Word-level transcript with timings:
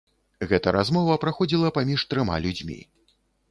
Гэта 0.51 0.73
размова 0.77 1.17
праходзіла 1.27 1.73
паміж 1.77 2.07
трыма 2.13 2.41
людзьмі. 2.49 2.81